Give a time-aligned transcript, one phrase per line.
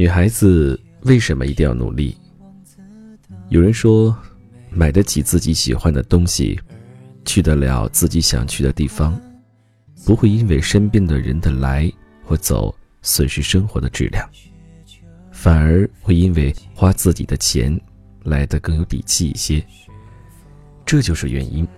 [0.00, 2.16] 女孩子为什么一定要努力？
[3.50, 4.16] 有人说，
[4.70, 6.58] 买得起自己喜欢的东西，
[7.26, 9.20] 去得了自己想去的地方，
[10.06, 11.92] 不会因为身边的人的来
[12.24, 14.26] 或走损失生活的质量，
[15.30, 17.78] 反而会因为花自己的钱
[18.24, 19.62] 来得更有底气一些。
[20.86, 21.68] 这就是原因。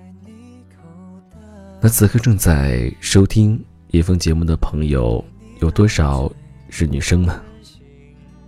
[1.81, 5.25] 那此刻正在收听叶枫节目的朋友
[5.61, 6.33] 有多少
[6.69, 7.43] 是女生呢？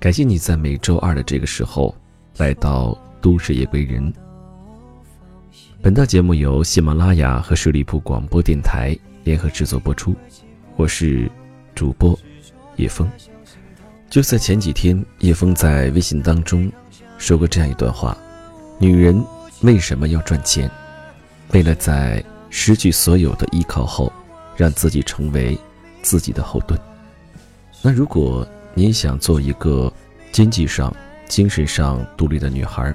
[0.05, 1.95] 感谢你在每周二的这个时候
[2.37, 2.89] 来到
[3.23, 4.13] 《都市夜归人》。
[5.81, 10.15] 本档节目由喜马拉雅和十里铺广播电台联合制作播出，
[10.77, 11.27] 我是
[11.75, 12.15] 主播
[12.77, 13.11] 叶枫。
[14.11, 16.71] 就在前几天，叶枫在微信当中
[17.17, 18.15] 说过这样一段话：
[18.79, 19.25] 女人
[19.63, 20.71] 为什么要赚钱？
[21.53, 24.13] 为了在失去所有的依靠后，
[24.55, 25.59] 让自己成为
[26.03, 26.79] 自己的后盾。
[27.81, 28.47] 那如果
[28.77, 29.93] 你想做一个
[30.33, 30.93] 经济上、
[31.29, 32.93] 精神上独立的女孩，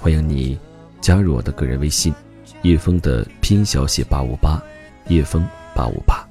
[0.00, 0.56] 欢迎你
[1.00, 2.14] 加入我的个人微信
[2.62, 4.62] “叶枫”的拼音小写八五八，
[5.08, 6.24] 叶枫八五八，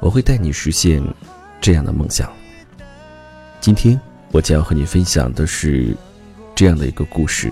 [0.00, 1.02] 我会带你实现
[1.58, 2.30] 这样的梦想。
[3.62, 3.98] 今天
[4.30, 5.96] 我将要和你分享的是
[6.54, 7.50] 这样的一个故事：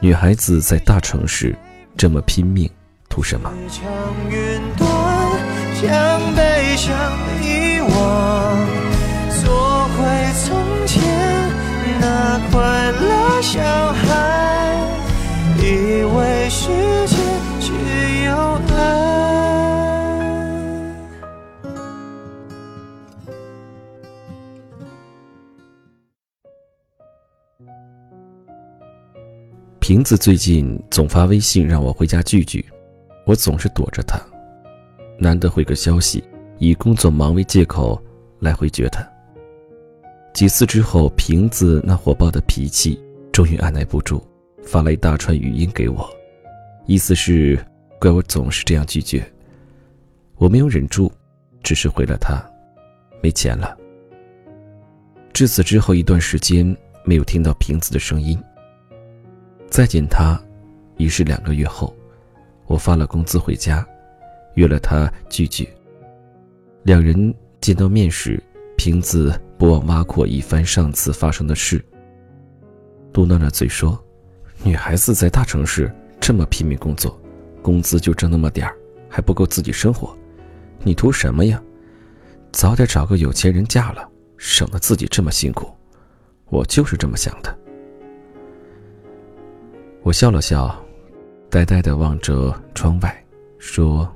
[0.00, 1.56] 女孩子在大城市
[1.96, 2.68] 这么拼命。
[3.08, 3.50] 图什么？
[13.50, 13.62] 小
[13.94, 14.76] 孩，
[15.56, 16.68] 以为世
[17.06, 17.16] 界
[17.58, 17.72] 只
[18.26, 18.36] 有
[18.76, 18.76] 爱。
[29.80, 32.62] 瓶子最近总发微信让我回家聚聚。
[33.24, 34.20] 我总是躲着他，
[35.18, 36.22] 难得回个消息，
[36.58, 37.98] 以工作忙为借口
[38.40, 39.02] 来回绝他。
[40.34, 43.00] 几次之后，瓶子那火爆的脾气
[43.38, 44.20] 终于按耐不住，
[44.64, 46.12] 发了一大串语音给我，
[46.86, 47.56] 意思是
[48.00, 49.24] 怪我总是这样拒绝。
[50.38, 51.08] 我没有忍住，
[51.62, 52.44] 只是回了他，
[53.22, 53.78] 没钱了。
[55.32, 58.36] 至此之后一段时间没有听到瓶子的声音。
[59.70, 60.36] 再见他，
[60.96, 61.94] 已是两个月后。
[62.66, 63.86] 我发了工资回家，
[64.56, 65.68] 约了他聚聚。
[66.82, 68.42] 两人见到面时，
[68.76, 71.80] 瓶子不忘挖苦一番上次发生的事，
[73.12, 73.98] 嘟囔着嘴说
[74.62, 77.20] ：“女孩子在大城市这么拼命工作，
[77.62, 78.76] 工资就挣那么点儿，
[79.08, 80.16] 还不够自己生活，
[80.82, 81.62] 你图什么呀？
[82.52, 85.70] 早点找个有钱人嫁了，省得自己这么辛苦。
[86.46, 87.58] 我就是这么想的。”
[90.02, 90.84] 我笑了笑。
[91.50, 93.24] 呆呆地望着窗外，
[93.58, 94.06] 说：“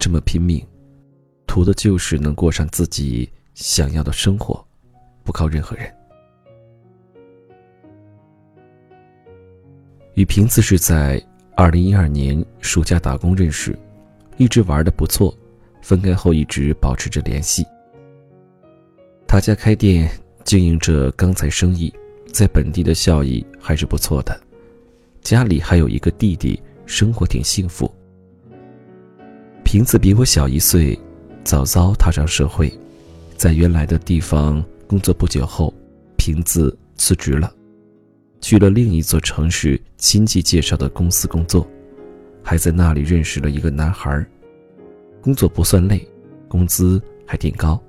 [0.00, 0.66] 这么拼命，
[1.46, 4.66] 图的就是能过上自己想要的生活，
[5.22, 5.94] 不靠任何人。”
[10.14, 11.20] 与瓶子是在
[11.56, 13.76] 二零一二年暑假打工认识，
[14.36, 15.36] 一直玩的不错，
[15.82, 17.66] 分开后一直保持着联系。
[19.26, 20.08] 他家开店
[20.44, 21.92] 经营着钢材生意，
[22.32, 24.40] 在本地的效益还是不错的。
[25.20, 27.92] 家里还有一个弟弟，生活挺幸福。
[29.64, 30.96] 瓶子比我小一岁，
[31.42, 32.72] 早早踏上社会，
[33.36, 35.74] 在原来的地方工作不久后，
[36.16, 37.52] 瓶子辞职了，
[38.40, 41.66] 去了另一座城市亲戚介绍的公司工作，
[42.42, 44.24] 还在那里认识了一个男孩，
[45.22, 46.06] 工作不算累，
[46.48, 47.82] 工资还挺高。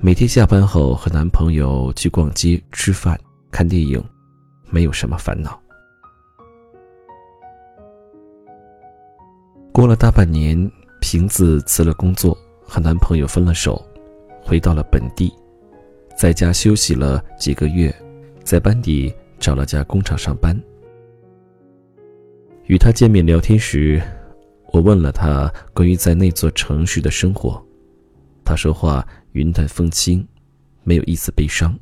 [0.00, 3.18] 每天下班后和男朋友去逛街、吃饭、
[3.50, 4.02] 看电影，
[4.68, 5.58] 没有什么烦恼。
[9.72, 10.70] 过了大半年，
[11.00, 13.82] 瓶子辞了工作，和男朋友分了手，
[14.42, 15.32] 回到了本地，
[16.18, 17.94] 在家休息了几个月，
[18.44, 20.60] 在班底找了家工厂上班。
[22.72, 24.00] 与他见面聊天时，
[24.72, 27.62] 我问了他关于在那座城市的生活，
[28.46, 30.26] 他说话云淡风轻，
[30.82, 31.78] 没有一丝悲伤。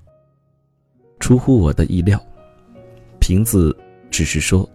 [1.20, 2.20] 出乎我的意料，
[3.20, 3.72] 瓶子
[4.10, 4.68] 只是说，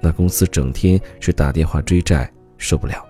[0.00, 2.28] 那公司整天是打电话追债。
[2.58, 3.06] 受不了，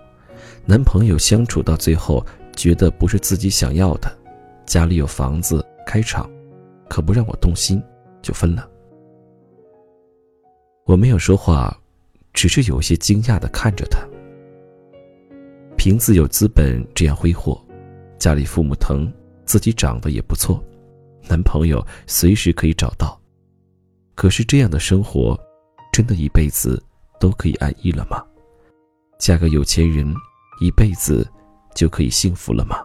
[0.67, 2.23] 男朋友相处到最后，
[2.55, 4.15] 觉得不是自己想要的，
[4.67, 6.31] 家里有房子开厂，
[6.87, 7.83] 可不让我动心，
[8.21, 8.69] 就分了。
[10.85, 11.75] 我没有说话，
[12.33, 13.99] 只是有些惊讶的看着他。
[15.77, 17.61] 瓶子有资本这样挥霍，
[18.19, 19.13] 家里父母疼，
[19.45, 20.63] 自己长得也不错，
[21.29, 23.21] 男朋友随时可以找到，
[24.15, 25.39] 可是这样的生活，
[25.93, 26.83] 真的一辈子
[27.19, 28.25] 都可以安逸了吗？
[29.19, 30.15] 嫁个有钱人，
[30.61, 31.29] 一辈子
[31.75, 32.77] 就可以幸福了吗？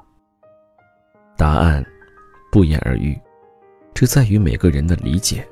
[1.35, 1.85] 答案
[2.51, 3.15] 不言而喻。
[3.93, 5.47] 这在于每个人的理解。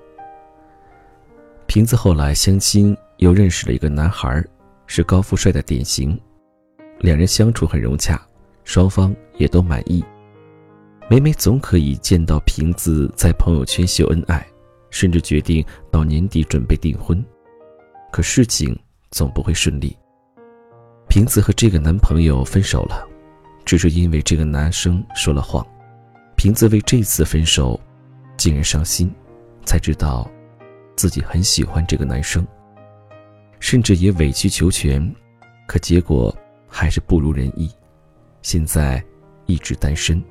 [1.68, 4.44] 瓶子后来相亲，又认识了一个男孩，
[4.88, 6.20] 是高富帅的典型，
[7.00, 8.22] 两人相处很融洽，
[8.64, 10.04] 双方也都满意。
[11.10, 14.46] 每每总可以见到瓶子在朋友圈秀恩爱，
[14.90, 17.24] 甚至决定到年底准备订婚。
[18.12, 18.78] 可事情
[19.12, 19.96] 总不会顺利。
[21.08, 23.08] 瓶子和这个男朋友分手了，
[23.66, 25.66] 只是因为这个男生说了谎。
[26.36, 27.80] 瓶子为这次分手，
[28.38, 29.14] 竟然伤心，
[29.64, 30.30] 才知道
[30.96, 32.46] 自己很喜欢这个男生，
[33.60, 35.14] 甚至也委曲求全，
[35.68, 36.36] 可结果
[36.68, 37.70] 还是不如人意。
[38.42, 39.04] 现在
[39.46, 40.24] 一直单身，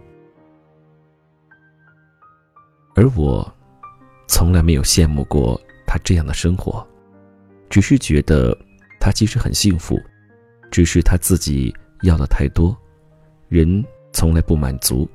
[2.94, 3.52] 而我
[4.28, 6.86] 从来没有羡慕过他这样的生活，
[7.68, 8.56] 只是觉得
[9.00, 9.98] 他其实很幸福。
[10.70, 11.72] 只是他自己
[12.02, 12.76] 要的太多，
[13.48, 15.08] 人从来不满足，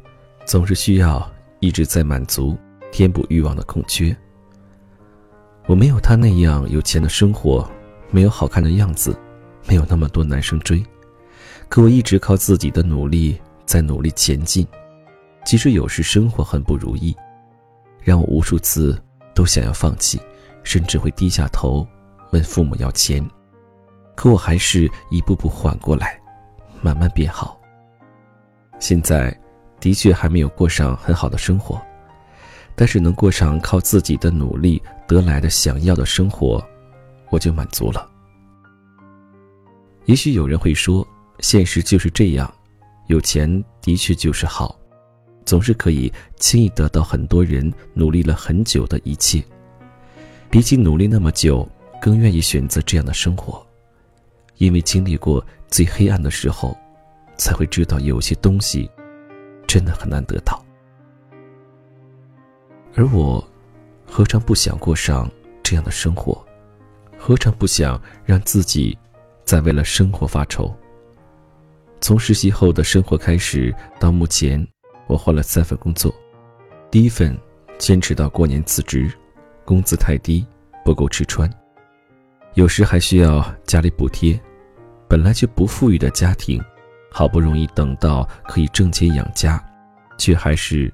[0.46, 1.30] 总是需要
[1.60, 2.58] 一直在满足，
[2.94, 4.16] 填补欲望的空缺。
[5.70, 7.70] 我没有他那样有钱的生活，
[8.10, 9.16] 没有好看的样子，
[9.68, 10.84] 没有那么多男生追，
[11.68, 14.68] 可我一直靠自己的努力在努力前进。
[15.46, 17.16] 即使有时生活很不如意，
[18.02, 19.00] 让我无数次
[19.36, 20.20] 都想要放弃，
[20.64, 21.88] 甚至会低下头
[22.32, 23.24] 问父母要钱。
[24.16, 26.20] 可我还是一步步缓过来，
[26.82, 27.62] 慢慢变好。
[28.80, 29.40] 现在，
[29.80, 31.80] 的确还没有过上很好的生活，
[32.80, 36.66] 但是能过上靠自己的努力得来的想要的生活，
[37.30, 38.10] 我就满足了。
[40.06, 41.06] 也许有人会说，
[41.40, 42.50] 现实就是这样，
[43.08, 44.80] 有钱的确就是好，
[45.44, 49.44] 总是可以轻易得到很多人努力了很久的一切。
[50.50, 51.68] 比起努力那么久，
[52.02, 53.62] 更愿意选择这样的生活。
[54.56, 56.78] 因为经历过最黑暗的时候，
[57.36, 58.90] 才会知道有些东西
[59.68, 60.64] 真的很难得到。
[63.00, 63.42] 而我，
[64.06, 65.32] 何尝不想过上
[65.64, 66.46] 这样的生活？
[67.18, 68.98] 何尝不想让自己
[69.46, 70.78] 再为了生活发愁？
[72.02, 74.68] 从实习后的生活开始，到目前，
[75.08, 76.14] 我换了三份工作。
[76.92, 77.34] 第一份
[77.78, 79.10] 坚持到过年辞职，
[79.64, 80.46] 工资太低，
[80.84, 81.50] 不够吃穿，
[82.56, 84.38] 有时还需要家里补贴。
[85.08, 86.62] 本来就不富裕的家庭，
[87.10, 89.58] 好不容易等到可以挣钱养家，
[90.18, 90.94] 却还是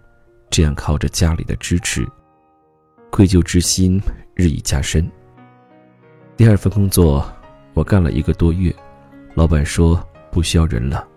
[0.49, 2.07] 这样靠着家里的支持，
[3.11, 4.01] 愧疚之心
[4.33, 5.09] 日益加深。
[6.37, 7.29] 第二份工作
[7.73, 8.73] 我干了一个多月，
[9.33, 10.01] 老板说
[10.31, 11.07] 不需要人了，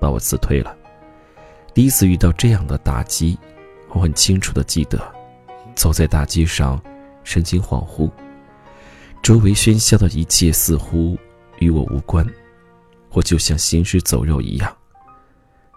[0.00, 0.76] 把我辞退了。
[1.74, 3.38] 第一次遇到这样的打击，
[3.90, 4.98] 我很清楚的记得，
[5.74, 6.82] 走在大街上，
[7.22, 8.10] 神情恍惚，
[9.22, 11.18] 周围喧嚣的一切似乎
[11.58, 12.26] 与我无关。
[13.10, 14.74] 我就像行尸走肉一样。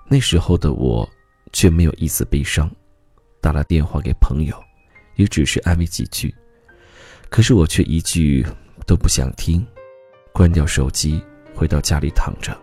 [0.08, 1.10] 那时候的我，
[1.54, 2.70] 却没有一丝悲伤，
[3.42, 4.56] 打了电话给朋友，
[5.16, 6.34] 也只是安慰几句。
[7.30, 8.46] 可是我却一句
[8.86, 9.66] 都不想听，
[10.34, 12.58] 关掉手机，回到家里躺着。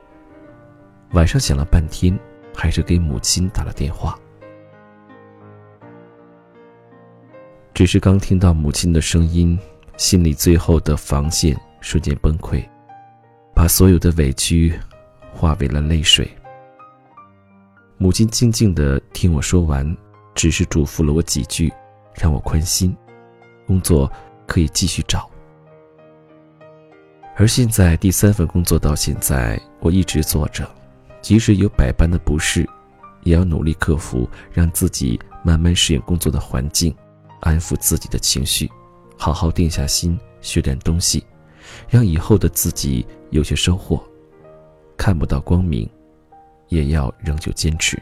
[1.12, 2.18] 晚上想了半天，
[2.54, 4.18] 还是给母亲打了电话。
[7.72, 9.58] 只是刚听到母亲的声音，
[9.96, 12.64] 心里最后的防线瞬间崩溃。
[13.54, 14.78] 把所有的委屈
[15.32, 16.28] 化为了泪水。
[17.96, 19.96] 母亲静静的听我说完，
[20.36, 21.72] 只是嘱咐了我几句，
[22.14, 22.94] 让我宽心，
[23.66, 24.08] 工作
[24.46, 25.28] 可以继续找。
[27.34, 30.70] 而现在第三份工作到现在，我一直做着，
[31.20, 32.68] 即使有百般的不适，
[33.22, 36.94] 也要努力克服，让自己慢慢适应工作的环境，
[37.40, 38.70] 安抚自己的情绪，
[39.16, 41.24] 好好定下心学点东西。
[41.88, 44.02] 让以后的自己有些收获，
[44.96, 45.88] 看不到光明，
[46.68, 48.00] 也要仍旧坚持。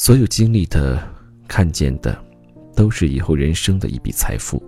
[0.00, 1.02] 所有经历的、
[1.48, 2.16] 看见的，
[2.76, 4.62] 都是以后人生的一笔财富。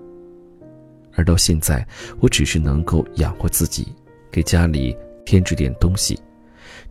[1.14, 1.86] 而到现在，
[2.18, 3.86] 我只是能够养活自己，
[4.28, 4.94] 给家里
[5.24, 6.18] 添置点东西，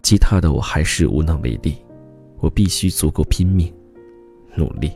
[0.02, 1.76] 其他的我还是无能为力。
[2.40, 3.72] 我必须足够拼命，
[4.56, 4.90] 努力。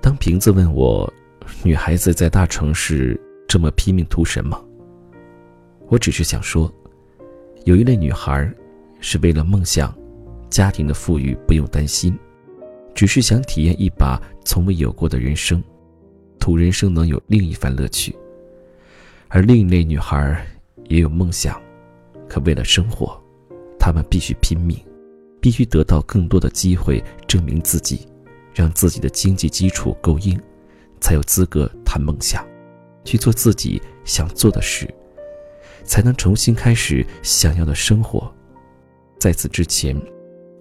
[0.00, 1.12] 当瓶子问我。
[1.62, 4.58] 女孩子在大城市这么拼命图什么？
[5.88, 6.72] 我只是想说，
[7.66, 8.50] 有一类女孩，
[9.00, 9.94] 是为了梦想，
[10.54, 12.16] 家庭的富裕不用担心，
[12.94, 15.60] 只是想体验一把从未有过的人生，
[16.38, 18.14] 图人生能有另一番乐趣。
[19.26, 20.46] 而另一类女孩
[20.84, 21.60] 也有梦想，
[22.28, 23.20] 可为了生活，
[23.80, 24.78] 她们必须拼命，
[25.40, 28.06] 必须得到更多的机会证明自己，
[28.54, 30.40] 让自己的经济基础够硬。
[31.00, 32.46] 才有资格谈梦想，
[33.04, 34.88] 去做自己想做的事，
[35.82, 38.32] 才能重新开始想要的生活。
[39.18, 40.00] 在此之前，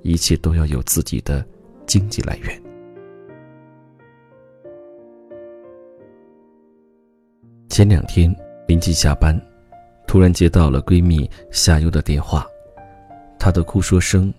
[0.03, 1.43] 一切都要有自己的
[1.87, 2.61] 经济来源。
[7.69, 8.33] 前两天
[8.67, 9.39] 临近下班
[10.05, 12.45] 突然接到了闺蜜夏优的电话
[13.39, 14.31] 她的哭说声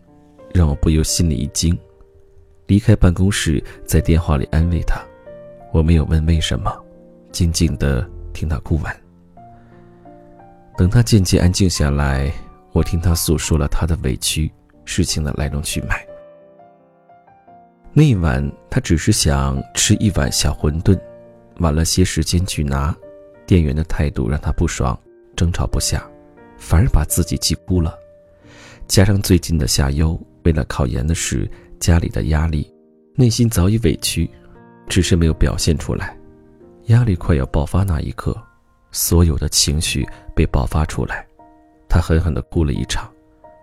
[0.53, 1.77] 让我不由心里一惊。
[2.67, 5.03] 离开办公室在电话里安慰她
[5.73, 6.73] 我没有问为什么
[7.33, 8.97] 静静的听她哭完。
[10.77, 12.33] 等她渐渐安静下来
[12.73, 14.51] 我听她诉说了她的委屈
[14.85, 16.07] 事情的来龙去脉。
[17.93, 20.99] 那一晚，他只是想吃一碗小馄饨，
[21.61, 22.95] 晚了些时间去拿，
[23.47, 24.99] 店员的态度让他不爽，
[25.37, 26.05] 争吵不下，
[26.59, 27.99] 反而把自己气哭了。
[28.87, 31.51] 加上最近的夏优为了考研的事。
[31.81, 32.73] 家里的压力，
[33.15, 34.31] 内心早已委屈，
[34.89, 36.17] 只是没有表现出来。
[36.87, 38.35] 压力快要爆发那一刻，
[38.91, 41.27] 所有的情绪被爆发出来，
[41.87, 43.13] 他狠狠地哭了一场，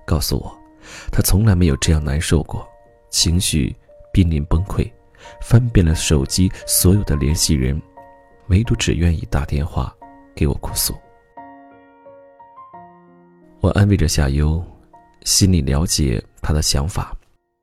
[0.06, 0.56] 告诉我，
[1.12, 2.68] 他从来没有这样难受过，
[3.10, 3.76] 情绪
[4.12, 4.90] 濒临崩溃，
[5.42, 7.82] 翻遍了手机所有的联系人，
[8.48, 9.96] 唯独只愿意打电话
[10.36, 10.96] 给我哭诉。
[13.60, 14.64] 我安慰着夏优，
[15.24, 17.16] 心里了解他的想法。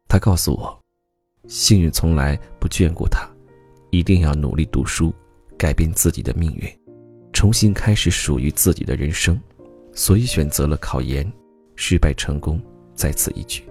[0.07, 0.81] 他告诉我，
[1.49, 3.29] 幸运从来不眷顾他，
[3.91, 5.13] 一定要努力读书，
[5.59, 6.71] 改变自己的命运，
[7.33, 9.39] 重新开始属于自己的人生，
[9.93, 11.31] 所以选择了考研，
[11.75, 12.59] 失败成功
[12.99, 13.63] 在此一举。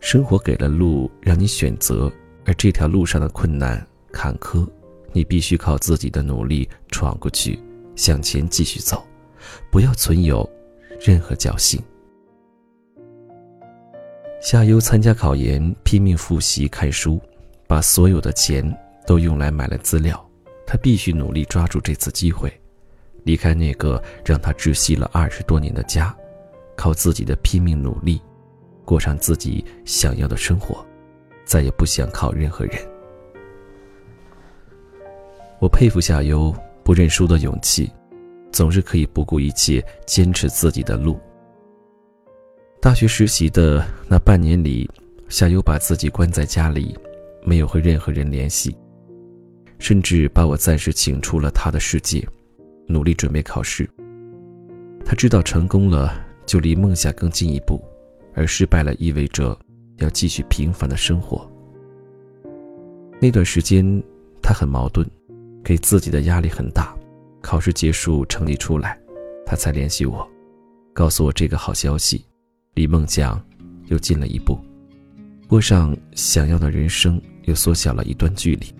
[0.00, 2.10] 生活给了路让你选择，
[2.46, 4.66] 而这条路上的困难坎坷，
[5.12, 7.60] 你必须靠自己的努力闯过去，
[7.94, 9.06] 向前继续走，
[9.70, 10.48] 不要存有
[10.98, 11.78] 任何侥幸。
[14.40, 17.20] 夏优参加考研，拼命复习看书，
[17.66, 18.64] 把所有的钱
[19.06, 20.24] 都用来买了资料。
[20.64, 22.52] 他必须努力抓住这次机会，
[23.24, 26.16] 离开那个让他窒息了二十多年的家，
[26.78, 28.22] 靠自己的拼命努力，
[28.84, 30.86] 过上自己想要的生活，
[31.44, 32.78] 再也不想靠任何人。
[35.58, 36.54] 我佩服夏优
[36.84, 37.90] 不认输的勇气，
[38.52, 41.18] 总是可以不顾一切坚持自己的路。
[42.80, 44.88] 大学实习的那半年里，
[45.28, 46.96] 夏优把自己关在家里，
[47.42, 48.76] 没有和任何人联系，
[49.80, 52.24] 甚至把我暂时请出了他的世界，
[52.86, 53.90] 努力准备考试。
[55.04, 57.78] 他知道成功了就离梦想更进一步，
[58.34, 59.56] 而失败了意味着
[59.98, 61.46] 要继续平凡的生活。
[63.20, 64.02] 那段时间，
[64.42, 65.06] 他很矛盾，
[65.62, 66.96] 给自己的压力很大。
[67.42, 68.98] 考试结束，成绩出来，
[69.44, 70.26] 他才联系我，
[70.94, 72.24] 告诉我这个好消息。
[72.72, 73.38] 离梦想
[73.88, 74.58] 又近了一步，
[75.48, 78.74] 过上想要的人生又缩小了一段距离。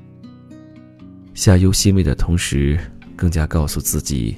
[1.35, 2.81] 夏优欣慰的同时，
[3.15, 4.37] 更加告诉自己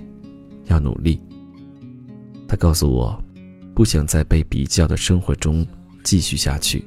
[0.64, 1.20] 要努力。
[2.50, 3.16] 他告诉我，
[3.76, 5.64] 不想在被比较的生活中
[6.02, 6.84] 继续下去，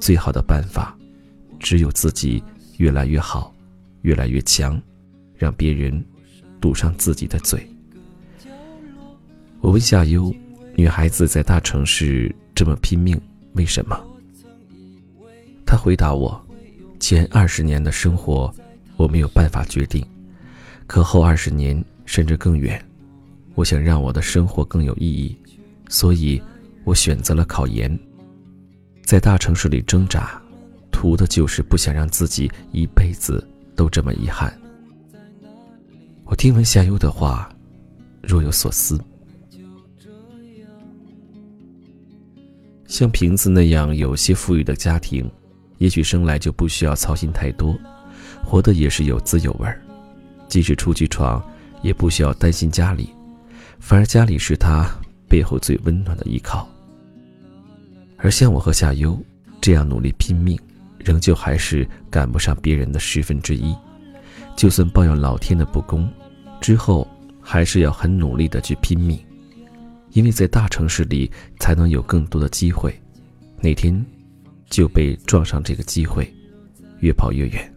[0.00, 0.98] 最好的办法
[1.60, 2.42] 只有自己
[2.78, 3.54] 越来越好，
[4.02, 4.82] 越来越强，
[5.36, 6.04] 让别人
[6.60, 7.64] 堵上自己的嘴。
[9.60, 10.34] 我问夏优。
[10.74, 13.20] 女孩子在大城市这么拼命，
[13.52, 14.00] 为什么？
[15.64, 16.44] 她回答我
[16.98, 18.52] ：“前二十年的生活，
[18.96, 20.02] 我没有办法决定；
[20.88, 22.84] 可后二十年甚至更远，
[23.58, 25.36] 我想让我的生活更有意义，
[25.88, 26.40] 所以
[26.84, 27.98] 我选择了考研。
[29.02, 30.40] 在大城市里挣扎，
[30.92, 34.56] 图的就是不想让自己一辈子都这么遗憾。”
[36.24, 37.52] 我听闻夏优的话，
[38.22, 38.96] 若有所思。
[42.86, 45.28] 像瓶子那样有些富裕的家庭，
[45.78, 47.76] 也许生来就不需要操心太多，
[48.44, 49.82] 活得也是有滋有味儿。
[50.46, 51.42] 即使出去闯，
[51.82, 53.10] 也不需要担心家里，
[53.78, 54.88] 反而家里是他
[55.28, 56.68] 背后最温暖的依靠。
[58.16, 59.18] 而像我和夏优
[59.60, 60.58] 这样努力拼命，
[60.98, 63.74] 仍旧还是赶不上别人的十分之一。
[64.56, 66.08] 就算抱怨老天的不公，
[66.60, 67.06] 之后
[67.40, 69.18] 还是要很努力的去拼命。
[70.12, 71.30] 因为在大城市里
[71.60, 72.98] 才能有更多的机会，
[73.60, 74.04] 哪天
[74.68, 76.28] 就被撞上这个机会，
[77.00, 77.74] 越跑越远，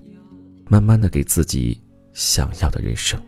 [0.68, 1.80] 慢慢的给自己
[2.14, 3.22] 想要的人生。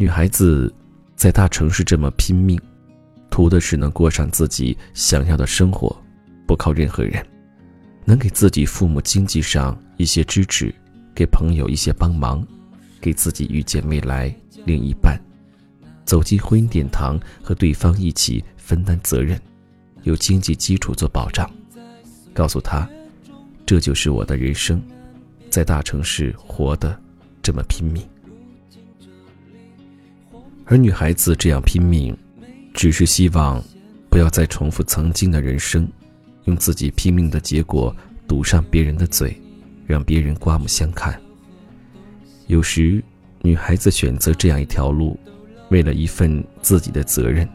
[0.00, 0.72] 女孩子
[1.16, 2.56] 在大城市这么拼命，
[3.28, 6.00] 图的是能过上自己想要的生活，
[6.46, 7.20] 不靠任何人，
[8.04, 10.72] 能给自己父母经济上一些支持，
[11.16, 12.46] 给朋友一些帮忙，
[13.00, 14.32] 给自己遇见未来。
[14.64, 15.20] 另一半
[16.04, 19.36] 走进婚姻殿堂，和对方一起分担责任，
[20.04, 21.50] 有经济基础做保障，
[22.32, 22.88] 告诉他，
[23.66, 24.80] 这就是我的人生，
[25.50, 26.96] 在大城市活得
[27.42, 28.00] 这么拼命。
[30.70, 32.14] 而女孩子这样拼命，
[32.74, 33.62] 只是希望
[34.10, 35.88] 不要再重复曾经的人生，
[36.44, 37.94] 用自己拼命的结果
[38.26, 39.34] 堵上别人的嘴，
[39.86, 41.18] 让别人刮目相看。
[42.48, 43.02] 有时，
[43.40, 45.18] 女孩子选择这样一条路，
[45.70, 47.48] 为了一份自己的责任，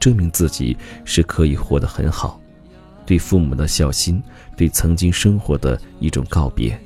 [0.00, 2.40] 证明自己是可以活得很好，
[3.06, 4.20] 对父母的孝心，
[4.56, 6.76] 对曾经生活的一种告别。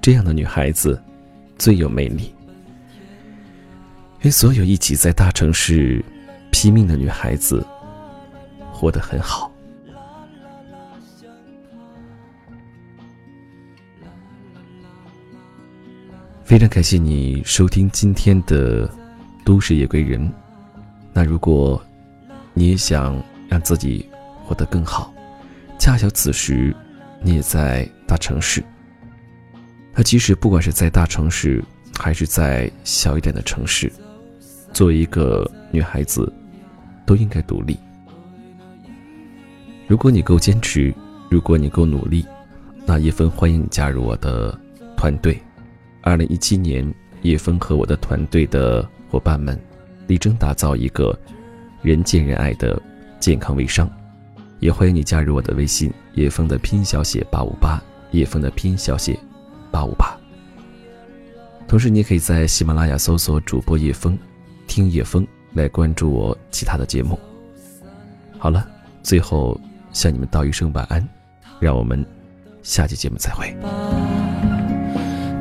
[0.00, 1.02] 这样的女孩子，
[1.58, 2.32] 最有魅力。
[4.22, 6.04] 愿所有一起在大城市
[6.50, 7.66] 拼命的女孩子，
[8.70, 9.50] 活得很好。
[16.44, 18.86] 非常感谢你收听今天的
[19.42, 20.20] 《都市夜归人》。
[21.14, 21.82] 那如果
[22.52, 24.06] 你也想让自己
[24.44, 25.14] 活得更好，
[25.78, 26.76] 恰巧此时
[27.22, 28.62] 你也在大城市。
[29.94, 31.64] 那其实不管是在大城市，
[31.98, 33.90] 还是在小一点的城市，
[34.72, 36.32] 作为一个女孩子，
[37.04, 37.78] 都应该独立。
[39.86, 40.94] 如果你够坚持，
[41.28, 42.24] 如果你够努力，
[42.86, 44.56] 那叶枫欢迎你加入我的
[44.96, 45.40] 团队。
[46.00, 49.58] 二零一七年，叶枫和我的团队的伙伴们，
[50.06, 51.18] 力争打造一个
[51.82, 52.80] 人见人爱的
[53.18, 53.90] 健康微商。
[54.60, 59.18] 也欢迎你加入我的微信，叶枫的拼音小写八五八，叶枫的拼音小写
[59.70, 60.16] 八五八。
[61.66, 64.18] 同时，你也可以在喜马拉雅搜索主播叶枫，
[64.70, 67.18] 听叶风来关注我其他的节目。
[68.38, 68.64] 好了，
[69.02, 69.60] 最后
[69.90, 71.04] 向你们道一声晚安，
[71.58, 72.06] 让我们
[72.62, 73.52] 下期节目再会。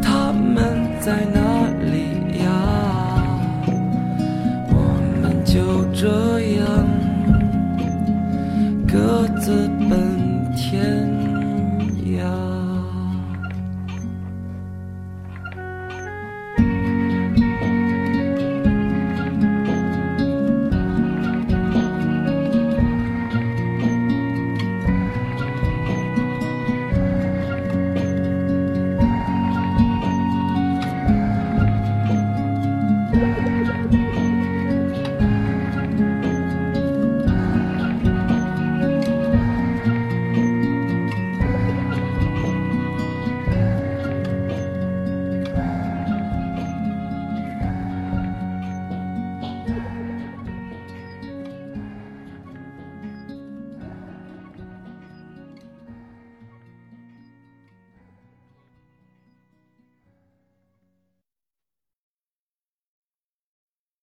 [0.02, 1.40] 他们在哪
[1.92, 2.50] 里呀？
[4.72, 6.39] 我们就这。